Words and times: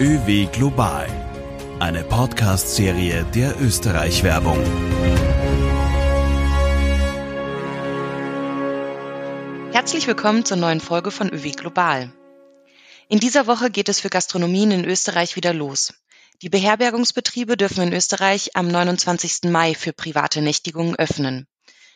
ÖW 0.00 0.46
Global, 0.46 1.06
eine 1.78 2.02
Podcast-Serie 2.02 3.24
der 3.32 3.54
Österreich-Werbung. 3.60 4.58
Herzlich 9.72 10.08
willkommen 10.08 10.44
zur 10.44 10.56
neuen 10.56 10.80
Folge 10.80 11.12
von 11.12 11.32
ÖW 11.32 11.52
Global. 11.52 12.12
In 13.08 13.20
dieser 13.20 13.46
Woche 13.46 13.70
geht 13.70 13.88
es 13.88 14.00
für 14.00 14.10
Gastronomien 14.10 14.72
in 14.72 14.84
Österreich 14.84 15.36
wieder 15.36 15.54
los. 15.54 15.94
Die 16.42 16.48
Beherbergungsbetriebe 16.48 17.56
dürfen 17.56 17.84
in 17.84 17.92
Österreich 17.92 18.56
am 18.56 18.66
29. 18.66 19.44
Mai 19.44 19.76
für 19.76 19.92
private 19.92 20.42
Nächtigungen 20.42 20.96
öffnen. 20.96 21.46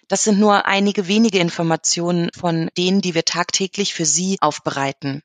Das 0.07 0.23
sind 0.23 0.39
nur 0.39 0.67
einige 0.67 1.09
wenige 1.09 1.41
Informationen 1.41 2.30
von 2.33 2.71
denen, 2.79 3.01
die 3.01 3.17
wir 3.17 3.25
tagtäglich 3.25 3.93
für 3.93 4.07
Sie 4.07 4.37
aufbereiten. 4.41 5.25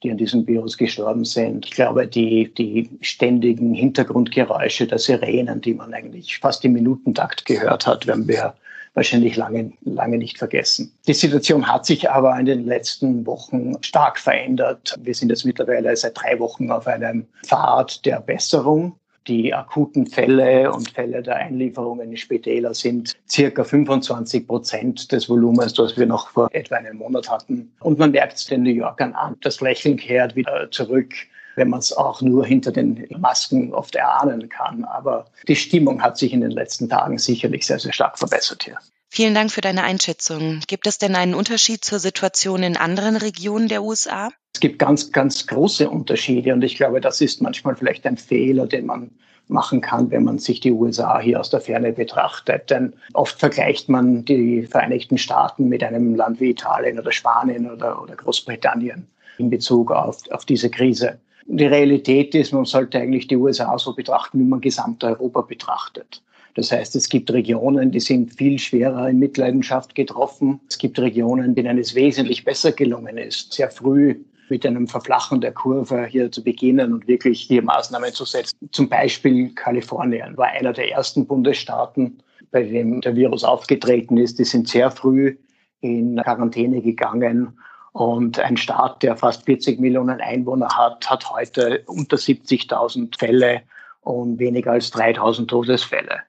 die 0.04 0.12
an 0.12 0.18
diesem 0.18 0.48
Virus 0.48 0.78
gestorben 0.78 1.26
sind. 1.26 1.66
Ich 1.66 1.72
glaube, 1.72 2.08
die, 2.08 2.54
die 2.54 2.90
ständigen 3.02 3.74
Hintergrundgeräusche 3.74 4.88
der 4.88 5.00
Sirenen, 5.00 5.62
die 5.62 5.74
man 5.74 5.94
eigentlich 5.94 6.40
fast 6.40 6.66
im 6.66 6.74
Minutentakt 6.74 7.46
gehört 7.46 7.86
hat, 7.88 8.08
werden 8.08 8.28
wir 8.28 8.54
wahrscheinlich 8.94 9.36
lange, 9.36 9.72
lange 9.82 10.18
nicht 10.18 10.38
vergessen. 10.38 10.92
Die 11.08 11.14
Situation 11.14 11.68
hat 11.68 11.86
sich 11.86 12.10
aber 12.10 12.38
in 12.38 12.46
den 12.46 12.66
letzten 12.66 13.26
Wochen 13.26 13.82
stark 13.82 14.20
verändert. 14.20 14.98
Wir 15.02 15.16
sind 15.16 15.30
jetzt 15.30 15.46
mittlerweile 15.46 15.96
seit 15.96 16.18
drei 16.22 16.40
Wochen 16.40 16.72
auf 16.72 16.88
einem 16.88 17.28
Pfad 17.46 18.06
der 18.06 18.20
Besserung. 18.20 18.98
Die 19.28 19.54
akuten 19.54 20.08
Fälle 20.08 20.72
und 20.72 20.90
Fälle 20.90 21.22
der 21.22 21.36
Einlieferungen 21.36 22.10
in 22.10 22.18
Spitäler 22.18 22.74
sind 22.74 23.16
circa 23.30 23.64
25 23.64 24.48
Prozent 24.48 25.12
des 25.12 25.30
Volumens, 25.30 25.74
das 25.74 25.96
wir 25.96 26.08
noch 26.08 26.30
vor 26.30 26.50
etwa 26.54 26.78
einem 26.78 26.98
Monat 26.98 27.30
hatten. 27.30 27.72
Und 27.82 28.00
man 28.00 28.12
merkt 28.12 28.38
es 28.38 28.46
den 28.46 28.64
New 28.64 28.72
Yorkern 28.72 29.14
an. 29.14 29.36
Das 29.42 29.62
Lächeln 29.62 29.98
kehrt 29.98 30.36
wieder 30.36 30.70
zurück 30.72 31.14
wenn 31.56 31.70
man 31.70 31.80
es 31.80 31.92
auch 31.96 32.22
nur 32.22 32.46
hinter 32.46 32.72
den 32.72 33.06
Masken 33.18 33.74
oft 33.74 33.96
erahnen 33.96 34.50
kann. 34.50 34.86
Aber 34.86 35.26
die 35.48 35.56
Stimmung 35.56 36.02
hat 36.02 36.18
sich 36.18 36.34
in 36.34 36.42
den 36.42 36.52
letzten 36.52 36.90
Tagen 36.90 37.18
sicherlich 37.18 37.66
sehr, 37.66 37.80
sehr 37.80 37.94
stark 37.94 38.18
verbessert 38.18 38.64
hier. 38.64 38.78
Vielen 39.14 39.36
Dank 39.36 39.52
für 39.52 39.60
deine 39.60 39.84
Einschätzung. 39.84 40.62
Gibt 40.68 40.88
es 40.88 40.98
denn 40.98 41.18
einen 41.18 41.36
Unterschied 41.36 41.84
zur 41.84 42.00
Situation 42.00 42.64
in 42.64 42.78
anderen 42.78 43.18
Regionen 43.18 43.68
der 43.68 43.84
USA? 43.84 44.30
Es 44.54 44.62
gibt 44.62 44.80
ganz, 44.80 45.12
ganz 45.12 45.48
große 45.48 45.90
Unterschiede 45.90 46.54
und 46.54 46.64
ich 46.64 46.78
glaube, 46.78 47.02
das 47.02 47.20
ist 47.20 47.42
manchmal 47.42 47.76
vielleicht 47.76 48.08
ein 48.08 48.16
Fehler, 48.16 48.68
den 48.68 48.86
man 48.86 49.12
machen 49.50 49.82
kann, 49.82 50.12
wenn 50.12 50.24
man 50.24 50.40
sich 50.40 50.62
die 50.62 50.72
USA 50.72 51.20
hier 51.20 51.42
aus 51.42 51.50
der 51.50 51.60
Ferne 51.60 51.92
betrachtet. 51.92 52.70
Denn 52.70 52.94
oft 53.12 53.38
vergleicht 53.38 53.90
man 53.90 54.24
die 54.24 54.66
Vereinigten 54.66 55.18
Staaten 55.18 55.68
mit 55.68 55.84
einem 55.84 56.16
Land 56.16 56.40
wie 56.40 56.52
Italien 56.52 56.98
oder 56.98 57.12
Spanien 57.12 57.70
oder, 57.70 58.02
oder 58.02 58.16
Großbritannien 58.16 59.08
in 59.38 59.50
Bezug 59.50 59.92
auf, 59.92 60.20
auf 60.32 60.46
diese 60.46 60.70
Krise. 60.70 61.20
Die 61.48 61.66
Realität 61.66 62.34
ist, 62.34 62.54
man 62.54 62.64
sollte 62.64 63.00
eigentlich 63.00 63.28
die 63.28 63.36
USA 63.36 63.78
so 63.78 63.94
betrachten, 63.94 64.40
wie 64.40 64.46
man 64.46 64.62
Gesamteuropa 64.62 65.42
betrachtet. 65.42 66.22
Das 66.56 66.72
heißt, 66.72 66.96
es 66.96 67.08
gibt 67.08 67.32
Regionen, 67.32 67.92
die 67.92 68.00
sind 68.00 68.34
viel 68.36 68.60
schwerer 68.60 69.10
in 69.10 69.20
Mitleidenschaft 69.20 69.96
getroffen. 69.96 70.60
Es 70.70 70.78
gibt 70.78 71.00
Regionen, 71.00 71.56
denen 71.56 71.78
es 71.78 71.96
wesentlich 71.96 72.44
besser 72.44 72.72
gelungen 72.72 73.18
ist, 73.18 73.54
sehr 73.54 73.70
früh 73.70 74.16
mit 74.50 74.66
einem 74.66 74.86
Verflachen 74.86 75.40
der 75.40 75.54
Kurve 75.54 76.06
hier 76.06 76.30
zu 76.30 76.44
beginnen 76.44 76.94
und 76.94 77.08
wirklich 77.08 77.42
hier 77.42 77.64
Maßnahmen 77.64 78.12
zu 78.12 78.26
setzen. 78.26 78.58
Zum 78.72 78.90
Beispiel 78.90 79.54
Kalifornien 79.56 80.36
war 80.36 80.48
einer 80.48 80.74
der 80.74 80.92
ersten 80.92 81.26
Bundesstaaten, 81.26 82.22
bei 82.52 82.64
dem 82.64 83.00
der 83.00 83.16
Virus 83.16 83.46
aufgetreten 83.46 84.18
ist. 84.18 84.40
Die 84.40 84.44
sind 84.44 84.68
sehr 84.68 84.92
früh 84.92 85.38
in 85.80 86.18
Quarantäne 86.18 86.82
gegangen. 86.82 87.58
Und 87.94 88.40
ein 88.40 88.58
Staat, 88.58 89.04
der 89.04 89.16
fast 89.16 89.46
40 89.46 89.80
Millionen 89.80 90.20
Einwohner 90.20 90.68
hat, 90.70 91.10
hat 91.10 91.30
heute 91.30 91.84
unter 91.88 92.18
70.000 92.18 93.18
Fälle 93.18 93.62
und 94.02 94.40
weniger 94.40 94.72
als 94.72 94.94
3.000 94.94 95.48
Todesfälle. 95.48 96.20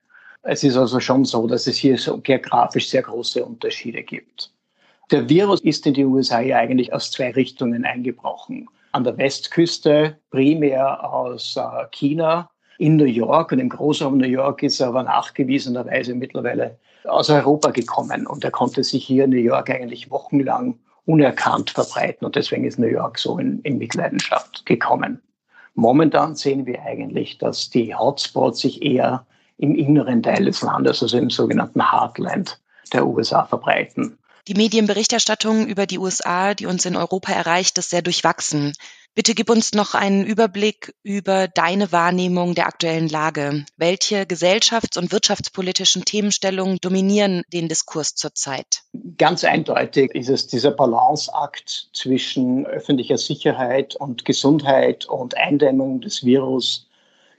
Es 0.44 0.64
ist 0.64 0.76
also 0.76 0.98
schon 0.98 1.24
so, 1.24 1.46
dass 1.46 1.66
es 1.66 1.76
hier 1.76 1.96
so 1.96 2.18
geografisch 2.18 2.88
sehr 2.88 3.02
große 3.02 3.44
Unterschiede 3.44 4.02
gibt. 4.02 4.52
Der 5.10 5.28
Virus 5.28 5.60
ist 5.60 5.86
in 5.86 5.94
die 5.94 6.04
USA 6.04 6.40
ja 6.40 6.58
eigentlich 6.58 6.92
aus 6.92 7.10
zwei 7.10 7.30
Richtungen 7.30 7.84
eingebrochen. 7.84 8.68
An 8.92 9.04
der 9.04 9.16
Westküste 9.18 10.18
primär 10.30 11.08
aus 11.12 11.56
äh, 11.56 11.86
China, 11.92 12.50
in 12.78 12.96
New 12.96 13.04
York 13.04 13.52
und 13.52 13.60
im 13.60 13.68
Großraum 13.68 14.18
New 14.18 14.26
York 14.26 14.62
ist 14.62 14.80
er 14.80 14.88
aber 14.88 15.04
nachgewiesenerweise 15.04 16.14
mittlerweile 16.14 16.78
aus 17.04 17.30
Europa 17.30 17.70
gekommen 17.70 18.26
und 18.26 18.42
er 18.42 18.50
konnte 18.50 18.82
sich 18.82 19.04
hier 19.04 19.24
in 19.24 19.30
New 19.30 19.36
York 19.36 19.70
eigentlich 19.70 20.10
wochenlang 20.10 20.78
unerkannt 21.04 21.70
verbreiten 21.70 22.24
und 22.24 22.34
deswegen 22.34 22.64
ist 22.64 22.78
New 22.78 22.86
York 22.86 23.18
so 23.18 23.38
in, 23.38 23.60
in 23.60 23.78
Mitleidenschaft 23.78 24.66
gekommen. 24.66 25.20
Momentan 25.74 26.34
sehen 26.34 26.66
wir 26.66 26.82
eigentlich, 26.82 27.38
dass 27.38 27.70
die 27.70 27.94
Hotspots 27.94 28.60
sich 28.60 28.82
eher 28.82 29.26
im 29.58 29.74
inneren 29.74 30.22
Teil 30.22 30.44
des 30.44 30.62
Landes, 30.62 31.02
also 31.02 31.18
im 31.18 31.30
sogenannten 31.30 31.90
Heartland 31.90 32.58
der 32.92 33.06
USA 33.06 33.44
verbreiten. 33.44 34.18
Die 34.48 34.54
Medienberichterstattung 34.54 35.68
über 35.68 35.86
die 35.86 35.98
USA, 35.98 36.54
die 36.54 36.66
uns 36.66 36.84
in 36.84 36.96
Europa 36.96 37.32
erreicht, 37.32 37.78
ist 37.78 37.90
sehr 37.90 38.02
durchwachsen. 38.02 38.72
Bitte 39.14 39.34
gib 39.34 39.50
uns 39.50 39.72
noch 39.72 39.94
einen 39.94 40.24
Überblick 40.24 40.94
über 41.04 41.46
deine 41.46 41.92
Wahrnehmung 41.92 42.56
der 42.56 42.66
aktuellen 42.66 43.08
Lage. 43.08 43.64
Welche 43.76 44.22
gesellschafts- 44.22 44.98
und 44.98 45.12
wirtschaftspolitischen 45.12 46.04
Themenstellungen 46.04 46.78
dominieren 46.80 47.42
den 47.52 47.68
Diskurs 47.68 48.14
zurzeit? 48.14 48.82
Ganz 49.18 49.44
eindeutig 49.44 50.12
ist 50.14 50.30
es 50.30 50.48
dieser 50.48 50.72
Balanceakt 50.72 51.90
zwischen 51.92 52.66
öffentlicher 52.66 53.18
Sicherheit 53.18 53.94
und 53.94 54.24
Gesundheit 54.24 55.04
und 55.04 55.36
Eindämmung 55.36 56.00
des 56.00 56.24
Virus 56.24 56.88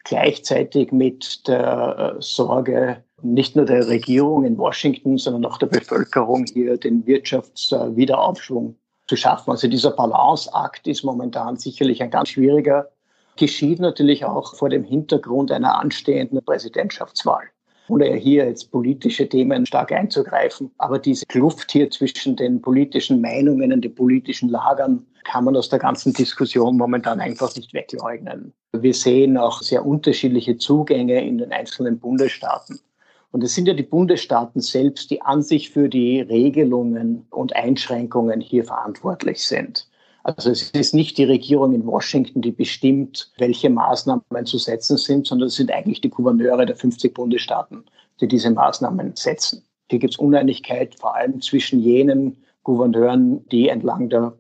gleichzeitig 0.03 0.91
mit 0.91 1.47
der 1.47 2.15
äh, 2.17 2.21
Sorge 2.21 3.03
nicht 3.21 3.55
nur 3.55 3.65
der 3.65 3.88
Regierung 3.88 4.44
in 4.44 4.57
Washington, 4.57 5.17
sondern 5.17 5.45
auch 5.45 5.57
der 5.57 5.67
Bevölkerung 5.67 6.45
hier 6.45 6.77
den 6.77 7.05
Wirtschaftswiederaufschwung 7.05 8.75
zu 9.07 9.15
schaffen. 9.15 9.51
Also 9.51 9.67
dieser 9.67 9.91
Balanceakt 9.91 10.88
ist 10.88 11.03
momentan 11.03 11.55
sicherlich 11.57 12.03
ein 12.03 12.11
ganz 12.11 12.29
schwieriger, 12.29 12.89
geschieht 13.38 13.79
natürlich 13.79 14.25
auch 14.25 14.55
vor 14.55 14.69
dem 14.69 14.83
Hintergrund 14.83 15.51
einer 15.51 15.79
anstehenden 15.79 16.44
Präsidentschaftswahl 16.44 17.44
ohne 17.89 18.15
hier 18.15 18.45
jetzt 18.45 18.71
politische 18.71 19.27
Themen 19.27 19.65
stark 19.65 19.91
einzugreifen. 19.91 20.71
Aber 20.77 20.99
diese 20.99 21.25
Kluft 21.25 21.71
hier 21.71 21.89
zwischen 21.89 22.35
den 22.35 22.61
politischen 22.61 23.21
Meinungen 23.21 23.73
und 23.73 23.81
den 23.81 23.94
politischen 23.94 24.49
Lagern 24.49 25.06
kann 25.23 25.45
man 25.45 25.55
aus 25.55 25.69
der 25.69 25.79
ganzen 25.79 26.13
Diskussion 26.13 26.77
momentan 26.77 27.19
einfach 27.19 27.55
nicht 27.55 27.73
wegleugnen. 27.73 28.53
Wir 28.73 28.93
sehen 28.93 29.37
auch 29.37 29.61
sehr 29.61 29.85
unterschiedliche 29.85 30.57
Zugänge 30.57 31.25
in 31.25 31.37
den 31.37 31.51
einzelnen 31.51 31.99
Bundesstaaten. 31.99 32.79
Und 33.31 33.43
es 33.43 33.55
sind 33.55 33.67
ja 33.67 33.73
die 33.73 33.83
Bundesstaaten 33.83 34.61
selbst, 34.61 35.09
die 35.09 35.21
an 35.21 35.41
sich 35.41 35.71
für 35.71 35.89
die 35.89 36.21
Regelungen 36.21 37.25
und 37.31 37.55
Einschränkungen 37.55 38.41
hier 38.41 38.63
verantwortlich 38.63 39.43
sind. 39.43 39.87
Also 40.23 40.51
es 40.51 40.69
ist 40.71 40.93
nicht 40.93 41.17
die 41.17 41.25
Regierung 41.25 41.73
in 41.73 41.85
Washington, 41.85 42.41
die 42.41 42.51
bestimmt, 42.51 43.31
welche 43.37 43.69
Maßnahmen 43.69 44.45
zu 44.45 44.57
setzen 44.57 44.97
sind, 44.97 45.27
sondern 45.27 45.47
es 45.47 45.55
sind 45.55 45.71
eigentlich 45.71 45.99
die 45.99 46.09
Gouverneure 46.09 46.65
der 46.65 46.75
50 46.75 47.13
Bundesstaaten, 47.13 47.83
die 48.21 48.27
diese 48.27 48.51
Maßnahmen 48.51 49.15
setzen. 49.15 49.65
Hier 49.89 49.99
gibt 49.99 50.13
es 50.13 50.19
Uneinigkeit 50.19 50.95
vor 50.95 51.15
allem 51.15 51.41
zwischen 51.41 51.79
jenen 51.79 52.37
Gouverneuren, 52.63 53.45
die 53.50 53.69
entlang 53.69 54.10
der, 54.10 54.33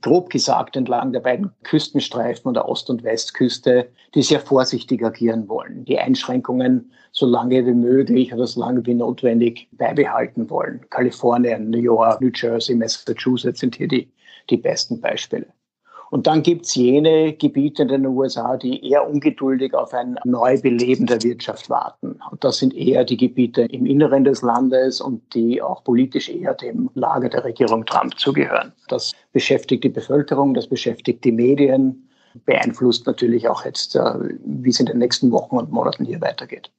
grob 0.00 0.30
gesagt, 0.30 0.76
entlang 0.76 1.12
der 1.12 1.20
beiden 1.20 1.52
Küstenstreifen 1.62 2.52
der 2.54 2.68
Ost- 2.68 2.90
und 2.90 3.04
Westküste, 3.04 3.88
die 4.14 4.22
sehr 4.22 4.40
vorsichtig 4.40 5.04
agieren 5.04 5.48
wollen, 5.48 5.84
die 5.84 5.98
Einschränkungen 5.98 6.90
so 7.12 7.26
lange 7.26 7.64
wie 7.66 7.74
möglich 7.74 8.34
oder 8.34 8.46
so 8.46 8.60
lange 8.60 8.84
wie 8.84 8.94
notwendig 8.94 9.68
beibehalten 9.72 10.50
wollen. 10.50 10.80
Kalifornien, 10.90 11.70
New 11.70 11.78
York, 11.78 12.20
New 12.20 12.30
Jersey, 12.34 12.74
Massachusetts 12.74 13.60
sind 13.60 13.76
hier 13.76 13.88
die, 13.88 14.10
die 14.50 14.56
besten 14.56 15.00
Beispiele. 15.00 15.46
Und 16.10 16.26
dann 16.26 16.42
gibt's 16.42 16.74
jene 16.74 17.34
Gebiete 17.34 17.82
in 17.82 17.88
den 17.88 18.06
USA, 18.06 18.56
die 18.56 18.88
eher 18.88 19.08
ungeduldig 19.08 19.74
auf 19.74 19.92
ein 19.92 20.18
Neubeleben 20.24 21.06
der 21.06 21.22
Wirtschaft 21.22 21.68
warten. 21.68 22.18
Und 22.30 22.42
das 22.42 22.58
sind 22.58 22.74
eher 22.74 23.04
die 23.04 23.16
Gebiete 23.16 23.62
im 23.62 23.84
Inneren 23.84 24.24
des 24.24 24.42
Landes 24.42 25.00
und 25.00 25.34
die 25.34 25.60
auch 25.60 25.84
politisch 25.84 26.28
eher 26.28 26.54
dem 26.54 26.90
Lager 26.94 27.28
der 27.28 27.44
Regierung 27.44 27.84
Trump 27.84 28.18
zugehören. 28.18 28.72
Das 28.88 29.12
beschäftigt 29.32 29.84
die 29.84 29.90
Bevölkerung, 29.90 30.54
das 30.54 30.66
beschäftigt 30.66 31.24
die 31.24 31.32
Medien, 31.32 32.08
beeinflusst 32.44 33.06
natürlich 33.06 33.48
auch 33.48 33.64
jetzt, 33.64 33.96
äh, 33.96 34.14
wie 34.44 34.70
es 34.70 34.80
in 34.80 34.86
den 34.86 34.98
nächsten 34.98 35.30
Wochen 35.30 35.56
und 35.56 35.70
Monaten 35.70 36.04
hier 36.04 36.20
weitergeht. 36.20 36.70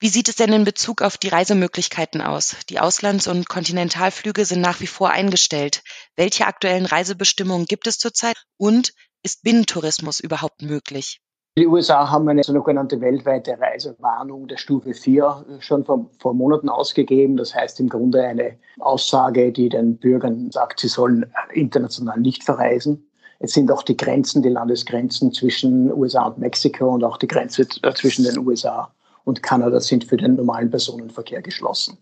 Wie 0.00 0.08
sieht 0.08 0.28
es 0.28 0.36
denn 0.36 0.52
in 0.52 0.64
Bezug 0.64 1.02
auf 1.02 1.16
die 1.16 1.28
Reisemöglichkeiten 1.28 2.20
aus? 2.20 2.56
Die 2.68 2.80
Auslands- 2.80 3.28
und 3.28 3.48
Kontinentalflüge 3.48 4.44
sind 4.44 4.60
nach 4.60 4.80
wie 4.80 4.86
vor 4.86 5.10
eingestellt. 5.10 5.82
Welche 6.16 6.46
aktuellen 6.46 6.84
Reisebestimmungen 6.84 7.66
gibt 7.66 7.86
es 7.86 7.98
zurzeit? 7.98 8.36
Und 8.58 8.92
ist 9.22 9.42
Binnentourismus 9.42 10.20
überhaupt 10.20 10.62
möglich? 10.62 11.20
Die 11.56 11.68
USA 11.68 12.10
haben 12.10 12.28
eine 12.28 12.42
sogenannte 12.42 13.00
weltweite 13.00 13.58
Reisewarnung 13.60 14.48
der 14.48 14.56
Stufe 14.56 14.92
4 14.92 15.60
schon 15.60 15.84
vor, 15.84 16.10
vor, 16.18 16.34
Monaten 16.34 16.68
ausgegeben. 16.68 17.36
Das 17.36 17.54
heißt 17.54 17.78
im 17.78 17.88
Grunde 17.88 18.24
eine 18.24 18.58
Aussage, 18.80 19.52
die 19.52 19.68
den 19.68 19.96
Bürgern 19.98 20.50
sagt, 20.50 20.80
sie 20.80 20.88
sollen 20.88 21.32
international 21.52 22.18
nicht 22.18 22.42
verreisen. 22.42 23.08
Es 23.38 23.52
sind 23.52 23.70
auch 23.70 23.84
die 23.84 23.96
Grenzen, 23.96 24.42
die 24.42 24.48
Landesgrenzen 24.48 25.32
zwischen 25.32 25.92
USA 25.92 26.26
und 26.26 26.38
Mexiko 26.38 26.88
und 26.88 27.04
auch 27.04 27.18
die 27.18 27.28
Grenze 27.28 27.68
zwischen 27.68 28.24
den 28.24 28.38
USA 28.38 28.92
und 29.24 29.42
Kanada 29.42 29.80
sind 29.80 30.04
für 30.04 30.16
den 30.16 30.36
normalen 30.36 30.70
Personenverkehr 30.70 31.42
geschlossen. 31.42 31.98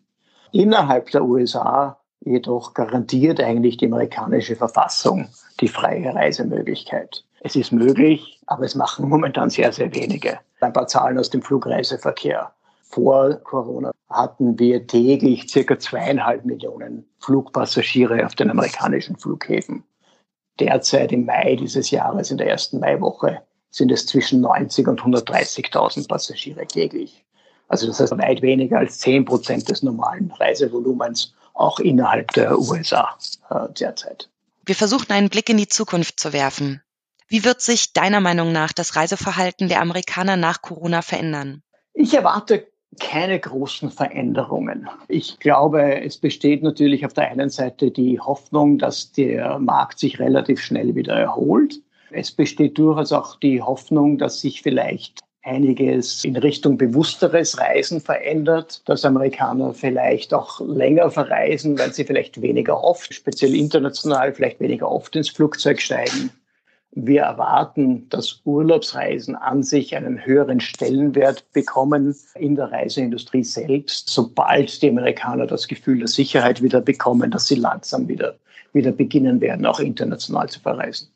Innerhalb 0.53 1.11
der 1.11 1.25
USA 1.25 1.99
jedoch 2.21 2.75
garantiert 2.75 3.41
eigentlich 3.41 3.77
die 3.79 3.87
amerikanische 3.87 4.57
Verfassung 4.57 5.29
die 5.61 5.69
freie 5.69 6.15
Reisemöglichkeit. 6.15 7.25
Es 7.41 7.57
ist 7.57 7.73
möglich, 7.73 8.41
aber 8.47 8.65
es 8.65 8.75
machen 8.75 9.09
momentan 9.09 9.51
sehr, 9.51 9.73
sehr 9.73 9.93
wenige. 9.95 10.39
Ein 10.61 10.73
paar 10.73 10.87
Zahlen 10.87 11.19
aus 11.19 11.31
dem 11.31 11.43
Flugreiseverkehr. 11.43 12.53
Vor 12.83 13.35
Corona 13.45 13.91
hatten 14.11 14.59
wir 14.59 14.87
täglich 14.87 15.49
circa 15.49 15.79
zweieinhalb 15.79 16.45
Millionen 16.45 17.07
Flugpassagiere 17.21 18.25
auf 18.27 18.35
den 18.35 18.51
amerikanischen 18.51 19.17
Flughäfen. 19.17 19.83
Derzeit 20.61 21.11
im 21.13 21.25
Mai 21.25 21.57
dieses 21.57 21.91
Jahres, 21.91 22.31
in 22.31 22.37
der 22.37 22.51
ersten 22.51 22.79
Maiwoche, 22.79 23.41
sind 23.73 23.91
es 23.91 24.07
zwischen 24.07 24.43
90 24.43 24.87
und 24.87 25.01
130.000 25.01 26.07
Passagiere 26.07 26.67
täglich. 26.67 27.25
Also 27.67 27.87
das 27.87 27.99
heißt 27.99 28.17
weit 28.19 28.43
weniger 28.43 28.79
als 28.79 28.99
10 28.99 29.25
Prozent 29.25 29.69
des 29.69 29.83
normalen 29.83 30.31
Reisevolumens 30.31 31.35
auch 31.55 31.81
innerhalb 31.81 32.31
der 32.33 32.59
USA 32.59 33.17
äh, 33.51 33.69
derzeit. 33.73 34.29
Wir 34.65 34.75
versuchen 34.75 35.11
einen 35.11 35.31
Blick 35.31 35.49
in 35.49 35.57
die 35.57 35.69
Zukunft 35.69 36.21
zu 36.21 36.33
werfen. 36.33 36.83
Wie 37.29 37.45
wird 37.45 37.63
sich 37.63 37.95
deiner 37.95 38.21
Meinung 38.21 38.53
nach 38.53 38.73
das 38.73 38.95
Reiseverhalten 38.95 39.69
der 39.69 39.81
Amerikaner 39.81 40.37
nach 40.37 40.61
Corona 40.61 41.01
verändern? 41.01 41.63
Ich 41.95 42.13
erwarte 42.13 42.67
keine 43.01 43.41
großen 43.41 43.91
Veränderungen. 43.91 44.89
Ich 45.09 45.39
glaube, 45.39 46.03
es 46.03 46.19
besteht 46.19 46.63
natürlich 46.63 47.07
auf 47.07 47.15
der 47.15 47.31
einen 47.31 47.49
Seite 47.49 47.91
die 47.91 48.21
Hoffnung, 48.21 48.77
dass 48.77 49.13
der 49.13 49.59
Markt 49.59 49.99
sich 49.99 50.19
relativ 50.19 50.61
schnell 50.61 50.95
wieder 50.95 51.15
erholt. 51.15 51.81
Es 52.12 52.31
besteht 52.31 52.79
durchaus 52.79 53.12
auch 53.12 53.37
die 53.37 53.62
Hoffnung, 53.62 54.19
dass 54.19 54.41
sich 54.41 54.62
vielleicht 54.62 55.20
einiges 55.43 56.25
in 56.25 56.37
Richtung 56.37 56.76
bewussteres 56.76 57.59
Reisen 57.59 58.00
verändert, 58.00 58.82
dass 58.87 59.05
Amerikaner 59.05 59.75
vielleicht 59.75 60.32
auch 60.32 60.61
länger 60.61 61.11
verreisen, 61.11 61.79
weil 61.79 61.93
sie 61.93 62.05
vielleicht 62.05 62.41
weniger 62.41 62.82
oft, 62.82 63.12
speziell 63.12 63.55
international, 63.55 64.32
vielleicht 64.32 64.61
weniger 64.61 64.91
oft 64.91 65.17
ins 65.17 65.31
Flugzeug 65.31 65.81
steigen. 65.81 66.31
Wir 66.94 67.23
erwarten, 67.23 68.09
dass 68.11 68.43
Urlaubsreisen 68.44 69.35
an 69.35 69.62
sich 69.62 69.97
einen 69.97 70.25
höheren 70.25 70.61
Stellenwert 70.61 71.50
bekommen 71.53 72.15
in 72.35 72.55
der 72.55 72.70
Reiseindustrie 72.70 73.44
selbst, 73.44 74.11
sobald 74.11 74.82
die 74.82 74.91
Amerikaner 74.91 75.47
das 75.47 75.67
Gefühl 75.67 76.00
der 76.00 76.08
Sicherheit 76.08 76.62
wieder 76.62 76.82
bekommen, 76.82 77.31
dass 77.31 77.49
sie 77.49 77.55
langsam 77.55 78.08
wieder, 78.08 78.37
wieder 78.75 78.93
beginnen 78.93 79.41
werden, 79.41 79.65
auch 79.65 79.81
international 79.81 80.50
zu 80.50 80.61
verreisen. 80.61 81.08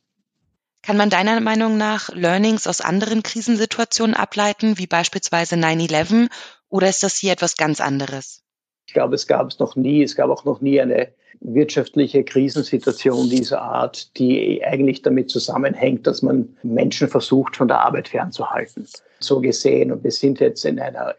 Kann 0.87 0.97
man 0.97 1.11
deiner 1.11 1.41
Meinung 1.41 1.77
nach 1.77 2.11
Learnings 2.11 2.69
aus 2.69 2.81
anderen 2.81 3.25
Krisensituationen 3.25 4.15
ableiten, 4.15 4.79
wie 4.79 4.87
beispielsweise 4.87 5.56
9-11, 5.56 6.31
oder 6.69 6.88
ist 6.88 7.03
das 7.03 7.17
hier 7.17 7.33
etwas 7.33 7.56
ganz 7.56 7.81
anderes? 7.81 8.45
Ich 8.87 8.94
glaube, 8.94 9.15
es 9.15 9.27
gab 9.27 9.49
es 9.49 9.59
noch 9.59 9.77
nie. 9.77 10.03
Es 10.03 10.15
gab 10.15 10.31
auch 10.31 10.44
noch 10.44 10.61
nie 10.61 10.81
eine 10.81 11.09
wirtschaftliche 11.41 12.25
Krisensituation 12.25 13.29
dieser 13.29 13.61
Art, 13.61 14.17
die 14.19 14.65
eigentlich 14.65 15.03
damit 15.03 15.31
zusammenhängt, 15.31 16.06
dass 16.06 16.23
man 16.23 16.56
Menschen 16.62 17.09
versucht, 17.09 17.56
von 17.56 17.69
der 17.69 17.81
Arbeit 17.81 18.09
fernzuhalten. 18.09 18.87
So 19.21 19.41
gesehen. 19.41 19.93
Und 19.93 20.05
wir 20.05 20.11
sind 20.11 20.41
jetzt 20.41 20.65
in 20.65 20.79
einer, 20.79 21.15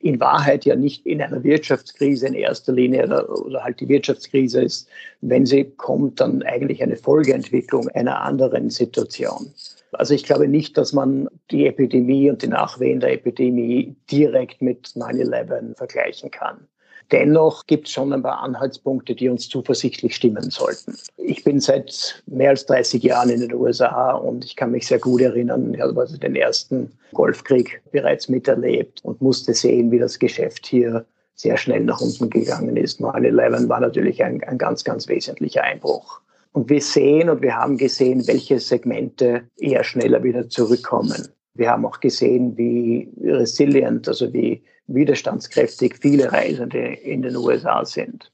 in 0.00 0.20
Wahrheit 0.20 0.64
ja 0.64 0.74
nicht 0.74 1.06
in 1.06 1.20
einer 1.20 1.42
Wirtschaftskrise 1.42 2.26
in 2.28 2.34
erster 2.34 2.72
Linie 2.72 3.04
oder, 3.04 3.28
oder 3.46 3.64
halt 3.64 3.80
die 3.80 3.88
Wirtschaftskrise 3.88 4.62
ist, 4.62 4.88
wenn 5.20 5.46
sie 5.46 5.64
kommt, 5.64 6.20
dann 6.20 6.42
eigentlich 6.42 6.82
eine 6.82 6.96
Folgeentwicklung 6.96 7.88
einer 7.88 8.20
anderen 8.20 8.70
Situation. 8.70 9.52
Also 9.92 10.14
ich 10.14 10.24
glaube 10.24 10.48
nicht, 10.48 10.78
dass 10.78 10.92
man 10.92 11.28
die 11.50 11.66
Epidemie 11.66 12.30
und 12.30 12.42
die 12.42 12.48
Nachwehen 12.48 13.00
der 13.00 13.12
Epidemie 13.12 13.94
direkt 14.10 14.62
mit 14.62 14.86
9-11 14.88 15.76
vergleichen 15.76 16.30
kann. 16.30 16.66
Dennoch 17.10 17.66
gibt 17.66 17.88
es 17.88 17.92
schon 17.92 18.12
ein 18.12 18.22
paar 18.22 18.40
Anhaltspunkte, 18.40 19.14
die 19.14 19.28
uns 19.28 19.48
zuversichtlich 19.48 20.14
stimmen 20.14 20.50
sollten. 20.50 20.96
Ich 21.16 21.44
bin 21.44 21.60
seit 21.60 22.22
mehr 22.26 22.50
als 22.50 22.66
30 22.66 23.02
Jahren 23.02 23.30
in 23.30 23.40
den 23.40 23.54
USA 23.54 24.12
und 24.12 24.44
ich 24.44 24.56
kann 24.56 24.70
mich 24.70 24.86
sehr 24.86 24.98
gut 24.98 25.20
erinnern, 25.20 25.74
ich 25.74 25.80
habe 25.80 26.00
also 26.00 26.16
den 26.16 26.36
ersten 26.36 26.90
Golfkrieg 27.12 27.82
bereits 27.90 28.28
miterlebt 28.28 29.00
und 29.04 29.20
musste 29.20 29.54
sehen, 29.54 29.90
wie 29.90 29.98
das 29.98 30.18
Geschäft 30.18 30.66
hier 30.66 31.04
sehr 31.34 31.56
schnell 31.56 31.84
nach 31.84 32.00
unten 32.00 32.30
gegangen 32.30 32.76
ist. 32.76 33.00
9-11 33.00 33.68
war 33.68 33.80
natürlich 33.80 34.22
ein, 34.22 34.42
ein 34.44 34.58
ganz, 34.58 34.84
ganz 34.84 35.08
wesentlicher 35.08 35.64
Einbruch. 35.64 36.20
Und 36.52 36.68
wir 36.68 36.80
sehen 36.80 37.30
und 37.30 37.42
wir 37.42 37.56
haben 37.56 37.78
gesehen, 37.78 38.26
welche 38.26 38.60
Segmente 38.60 39.44
eher 39.58 39.84
schneller 39.84 40.22
wieder 40.22 40.48
zurückkommen. 40.48 41.28
Wir 41.54 41.70
haben 41.70 41.84
auch 41.84 42.00
gesehen, 42.00 42.56
wie 42.56 43.10
resilient, 43.22 44.08
also 44.08 44.32
wie 44.32 44.62
widerstandskräftig 44.86 45.96
viele 46.00 46.32
Reisende 46.32 46.78
in 46.78 47.22
den 47.22 47.36
USA 47.36 47.84
sind. 47.84 48.30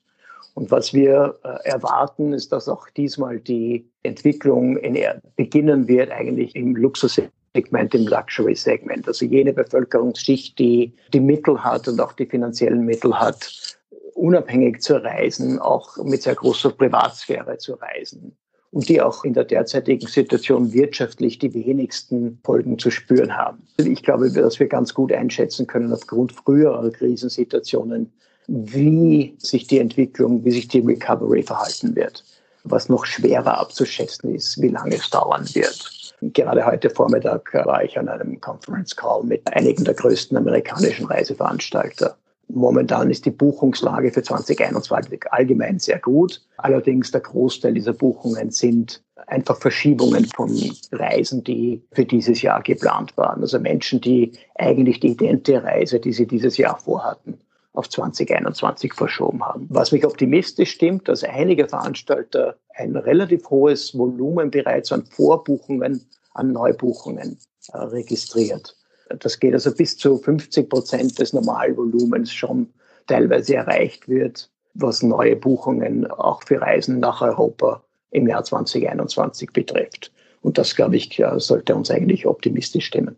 Und 0.55 0.71
was 0.71 0.93
wir 0.93 1.39
äh, 1.45 1.69
erwarten, 1.69 2.33
ist, 2.33 2.51
dass 2.51 2.69
auch 2.69 2.89
diesmal 2.91 3.39
die 3.39 3.89
Entwicklung 4.03 4.77
in, 4.79 4.99
beginnen 5.37 5.87
wird, 5.87 6.11
eigentlich 6.11 6.57
im 6.57 6.75
Luxussegment, 6.75 7.95
im 7.95 8.09
Luxury-Segment. 8.09 9.07
Also 9.07 9.25
jene 9.25 9.53
Bevölkerungsschicht, 9.53 10.59
die 10.59 10.95
die 11.13 11.21
Mittel 11.21 11.63
hat 11.63 11.87
und 11.87 12.01
auch 12.01 12.13
die 12.13 12.27
finanziellen 12.27 12.85
Mittel 12.85 13.15
hat, 13.15 13.79
unabhängig 14.15 14.81
zu 14.81 14.97
reisen, 14.97 15.61
auch 15.61 15.97
mit 15.99 16.23
sehr 16.23 16.35
großer 16.35 16.71
Privatsphäre 16.71 17.59
zu 17.59 17.75
reisen 17.75 18.37
und 18.71 18.89
die 18.89 19.01
auch 19.01 19.25
in 19.25 19.33
der 19.33 19.45
derzeitigen 19.45 20.07
Situation 20.07 20.73
wirtschaftlich 20.73 21.39
die 21.39 21.53
wenigsten 21.55 22.39
Folgen 22.45 22.79
zu 22.79 22.91
spüren 22.91 23.37
haben. 23.37 23.63
Ich 23.79 24.03
glaube, 24.03 24.31
dass 24.31 24.61
wir 24.61 24.67
ganz 24.67 24.93
gut 24.93 25.13
einschätzen 25.13 25.67
können 25.67 25.93
aufgrund 25.93 26.33
früherer 26.33 26.91
Krisensituationen, 26.91 28.13
wie 28.47 29.35
sich 29.39 29.67
die 29.67 29.79
Entwicklung, 29.79 30.45
wie 30.45 30.51
sich 30.51 30.69
die 30.69 30.81
Recovery 30.81 31.43
verhalten 31.43 31.97
wird. 31.97 32.25
Was 32.65 32.89
noch 32.89 33.07
schwerer 33.07 33.59
abzuschätzen 33.59 34.35
ist, 34.35 34.61
wie 34.61 34.69
lange 34.69 34.97
es 34.97 35.09
dauern 35.09 35.47
wird. 35.55 36.15
Gerade 36.21 36.67
heute 36.67 36.91
Vormittag 36.91 37.55
war 37.55 37.85
ich 37.85 37.97
an 37.97 38.09
einem 38.09 38.41
Conference 38.41 38.97
Call 38.97 39.23
mit 39.23 39.47
einigen 39.47 39.85
der 39.85 39.95
größten 39.95 40.37
amerikanischen 40.37 41.07
Reiseveranstalter. 41.07 42.17
Momentan 42.49 43.11
ist 43.11 43.27
die 43.27 43.31
Buchungslage 43.31 44.11
für 44.11 44.23
2021 44.23 45.31
allgemein 45.31 45.79
sehr 45.79 45.99
gut. 45.99 46.43
Allerdings 46.57 47.11
der 47.11 47.21
Großteil 47.21 47.75
dieser 47.75 47.93
Buchungen 47.93 48.51
sind 48.51 49.03
einfach 49.27 49.59
Verschiebungen 49.59 50.25
von 50.35 50.51
Reisen, 50.93 51.45
die 51.45 51.83
für 51.93 52.07
dieses 52.07 52.41
Jahr 52.41 52.63
geplant 52.63 53.17
waren. 53.17 53.43
Also 53.43 53.59
Menschen, 53.59 54.01
die 54.01 54.33
eigentlich 54.55 55.01
die 55.01 55.09
idente 55.09 55.63
Reise, 55.63 56.01
die 56.01 56.13
sie 56.13 56.27
dieses 56.27 56.57
Jahr 56.57 56.79
vorhatten, 56.79 57.39
auf 57.75 57.89
2021 57.91 58.95
verschoben 58.95 59.45
haben. 59.45 59.67
Was 59.69 59.93
mich 59.93 60.07
optimistisch 60.07 60.71
stimmt, 60.71 61.09
dass 61.09 61.25
einige 61.25 61.69
Veranstalter 61.69 62.57
ein 62.75 62.97
relativ 62.97 63.51
hohes 63.51 63.97
Volumen 63.97 64.51
bereits 64.51 64.91
an 64.91 65.05
Vorbuchungen, 65.05 66.09
an 66.33 66.53
Neubuchungen 66.53 67.39
äh, 67.73 67.79
registriert. 67.79 68.78
Das 69.19 69.41
geht 69.41 69.55
also 69.55 69.75
bis 69.75 69.97
zu 69.97 70.19
50 70.19 70.69
Prozent 70.69 71.19
des 71.19 71.33
Normalvolumens 71.33 72.33
schon 72.33 72.73
teilweise 73.07 73.57
erreicht 73.57 74.09
wird, 74.09 74.51
was 74.75 75.03
neue 75.03 75.37
Buchungen 75.37 76.11
auch 76.11 76.43
für 76.43 76.61
Reisen 76.61 77.01
nach 77.01 77.23
Europa 77.23 77.85
im 78.11 78.27
Jahr 78.27 78.45
2021 78.45 79.51
betrifft. 79.53 80.13
Und 80.41 80.59
das, 80.59 80.77
glaube 80.77 80.97
ich, 80.97 81.21
sollte 81.37 81.75
uns 81.75 81.91
eigentlich 81.91 82.27
optimistisch 82.27 82.87
stimmen. 82.87 83.17